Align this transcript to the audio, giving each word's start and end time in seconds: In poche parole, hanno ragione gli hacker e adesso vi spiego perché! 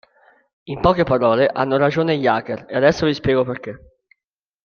In 0.63 0.79
poche 0.79 1.03
parole, 1.03 1.45
hanno 1.45 1.77
ragione 1.77 2.17
gli 2.17 2.25
hacker 2.25 2.65
e 2.67 2.75
adesso 2.75 3.05
vi 3.05 3.13
spiego 3.13 3.43
perché! 3.45 3.79